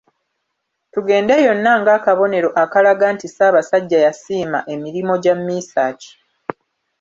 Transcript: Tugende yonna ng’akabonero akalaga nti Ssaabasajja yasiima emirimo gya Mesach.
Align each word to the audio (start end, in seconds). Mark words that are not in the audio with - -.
Tugende 0.91 1.33
yonna 1.45 1.71
ng’akabonero 1.81 2.49
akalaga 2.63 3.05
nti 3.15 3.25
Ssaabasajja 3.29 3.97
yasiima 4.05 4.59
emirimo 4.73 5.13
gya 5.23 5.35
Mesach. 5.45 6.01